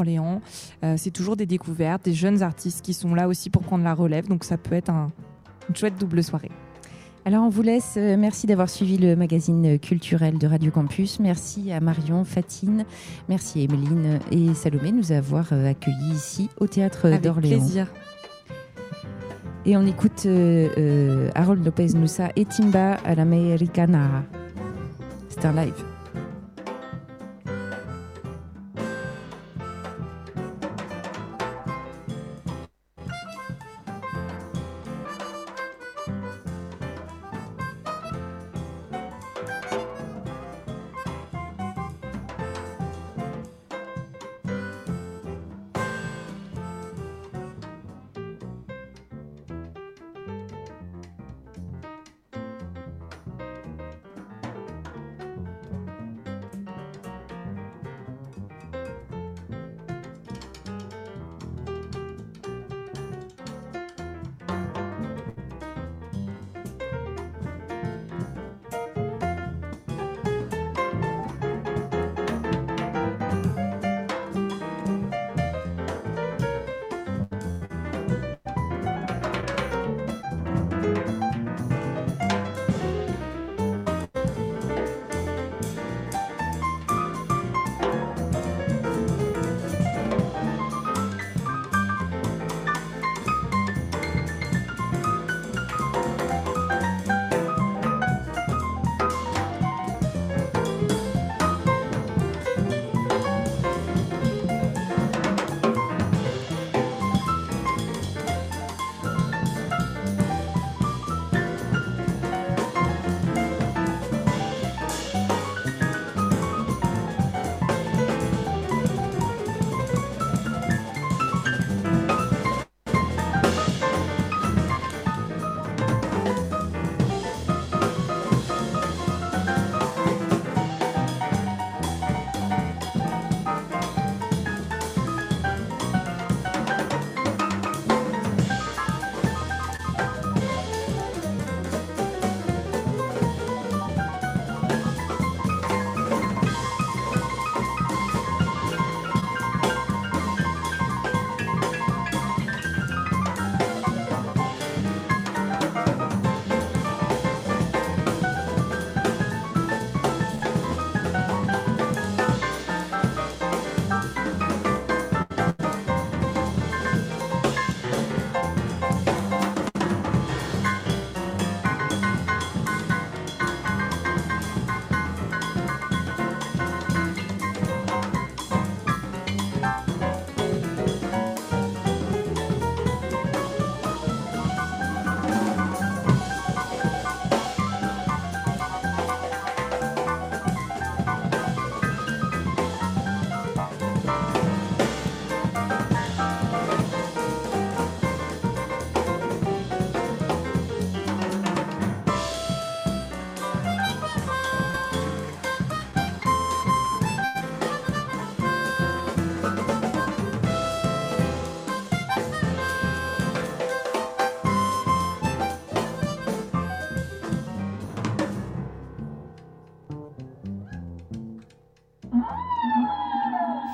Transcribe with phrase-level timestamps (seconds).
[0.00, 0.40] Orléans.
[0.84, 3.94] Euh, c'est toujours des découvertes, des jeunes artistes qui sont là aussi pour prendre la
[3.94, 5.10] relève, donc ça peut être un,
[5.68, 6.52] une chouette double soirée.
[7.24, 7.94] Alors on vous laisse.
[7.96, 11.18] Euh, merci d'avoir suivi le magazine culturel de Radio Campus.
[11.18, 12.84] Merci à Marion, Fatine,
[13.28, 17.58] merci à Emeline et Salomé de nous avoir euh, accueillis ici au théâtre Avec d'Orléans.
[17.58, 17.88] plaisir.
[19.66, 24.22] Et on écoute euh, euh, Harold Lopez Moussa et Timba à l'Americana.
[25.28, 25.74] C'est un live.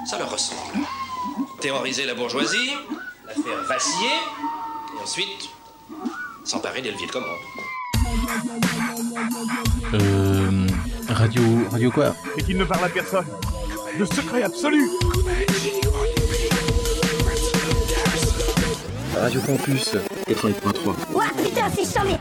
[0.05, 0.61] Ça leur ressemble.
[1.61, 2.71] Terroriser la bourgeoisie,
[3.27, 4.17] la faire vaciller,
[4.95, 5.49] et ensuite
[6.45, 7.29] s'emparer des leviers de commande.
[9.95, 10.67] Euh,
[11.09, 12.15] radio, radio quoi?
[12.37, 13.27] Et qu'il ne parle à personne.
[13.99, 14.91] Le secret absolu
[19.17, 19.95] Radio Campus
[20.29, 21.15] 88.3.
[21.15, 22.19] Ouah, putain, c'est charmé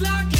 [0.00, 0.37] like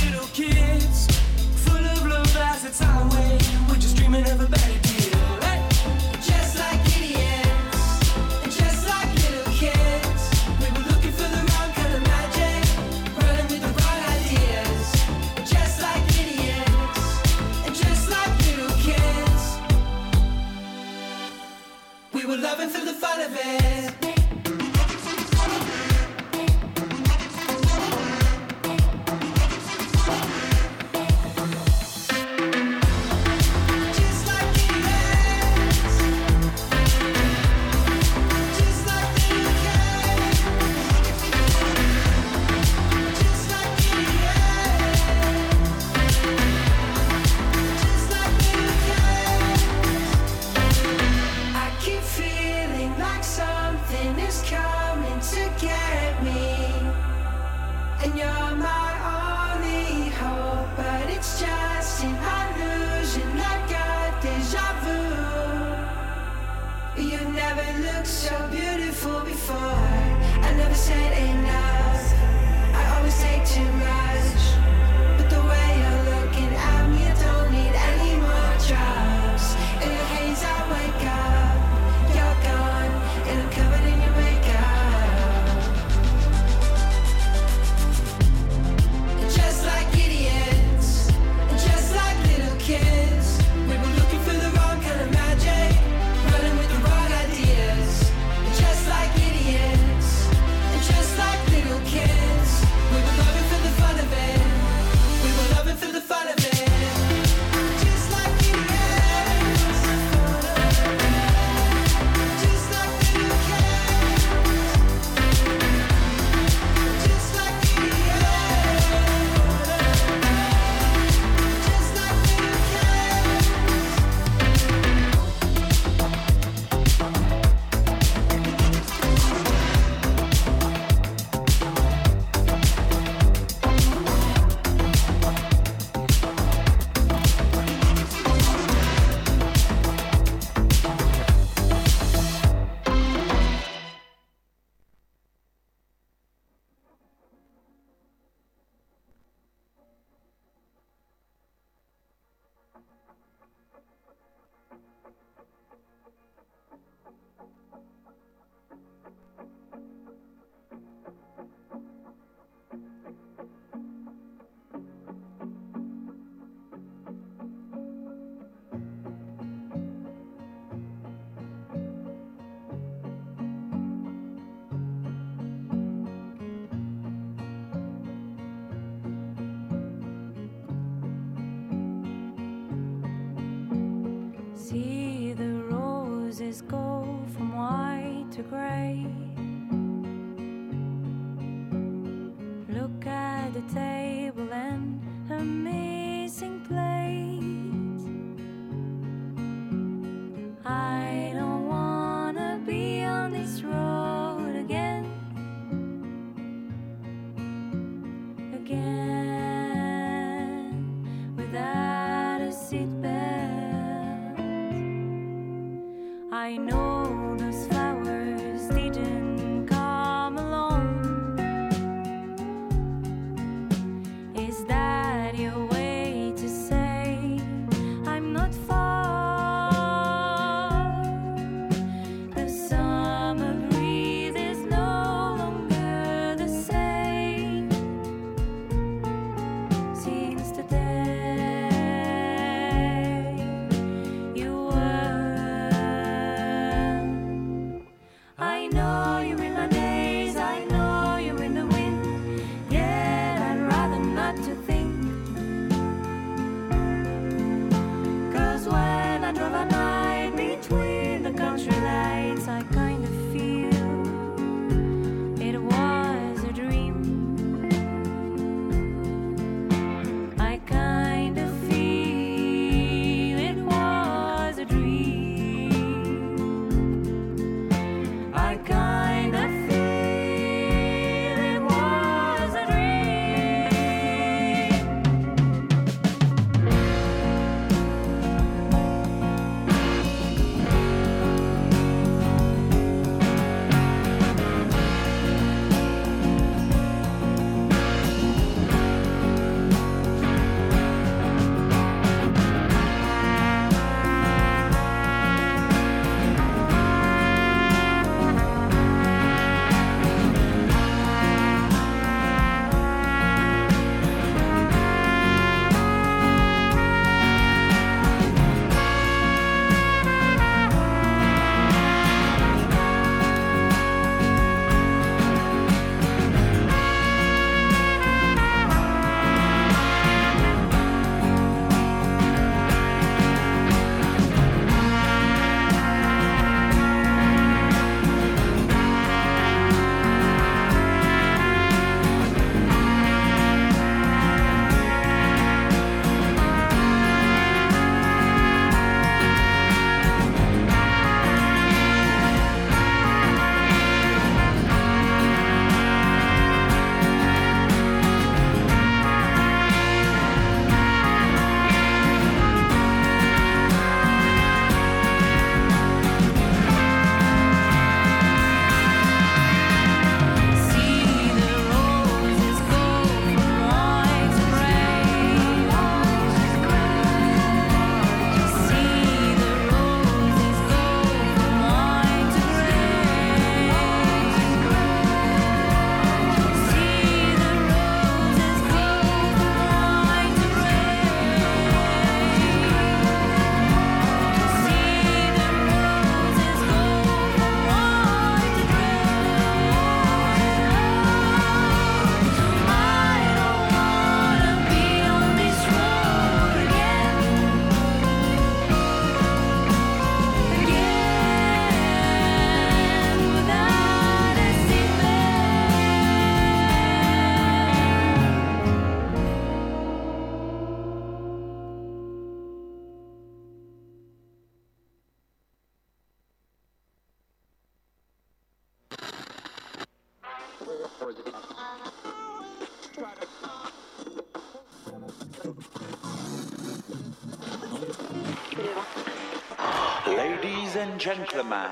[440.18, 441.70] Ladies and gentlemen,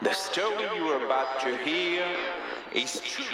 [0.00, 2.06] the story you are about to hear
[2.72, 3.24] is true.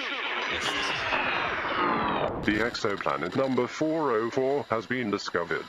[2.46, 5.66] The exoplanet number 404 has been discovered.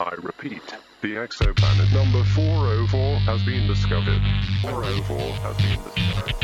[0.00, 4.22] I repeat, the exoplanet number 404 has been discovered.
[4.62, 6.34] 404 has been discovered.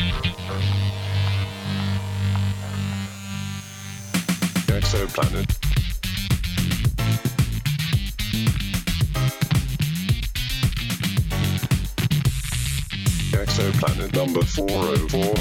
[4.69, 5.60] Exoplanet.
[13.71, 15.35] Oh Exoplanet number 404.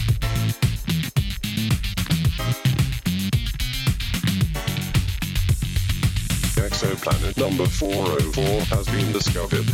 [6.64, 9.66] Exoplanet number 404 has been discovered.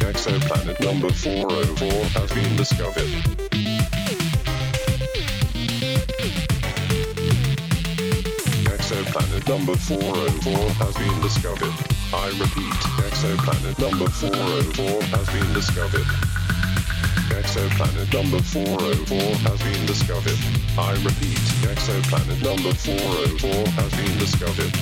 [0.00, 3.08] Exoplanet number 404 has been discovered.
[8.68, 11.87] Exoplanet number 404 has been discovered.
[12.10, 12.72] I repeat,
[13.04, 16.06] exoplanet number 404 has been discovered.
[17.28, 20.38] Exoplanet number 404 has been discovered.
[20.78, 21.36] I repeat,
[21.68, 24.72] exoplanet number 404 has been discovered.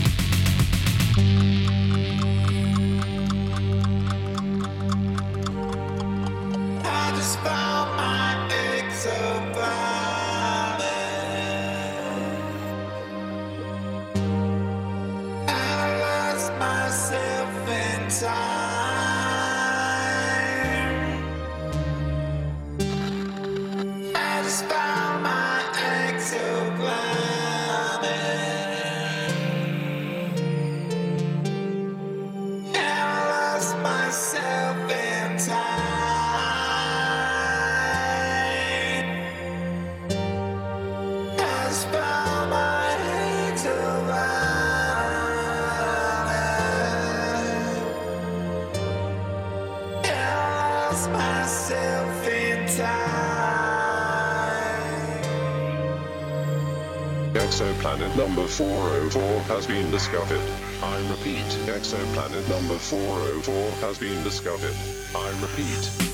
[57.56, 60.42] Exoplanet number 404 has been discovered.
[60.82, 64.76] I repeat, exoplanet number 404 has been discovered.
[65.14, 66.05] I repeat.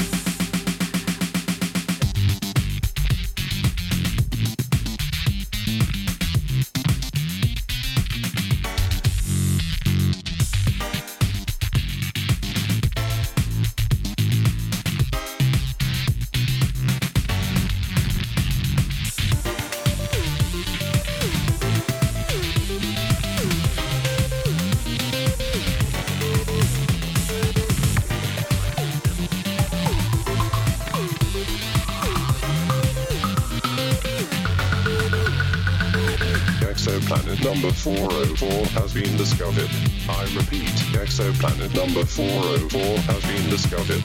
[37.82, 39.68] 404 has been discovered.
[40.08, 44.02] I repeat, exoplanet number 404 has been discovered.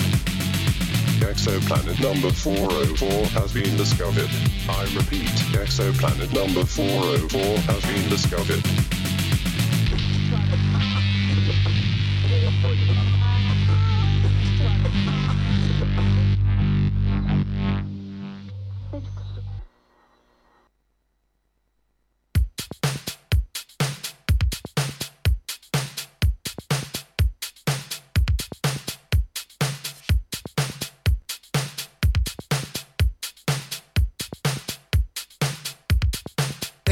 [1.22, 4.30] Exoplanet number 404 has been discovered.
[4.68, 8.66] I repeat, exoplanet number 404 has been discovered.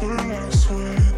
[0.00, 1.09] swear, I swear.